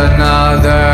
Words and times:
another 0.00 0.89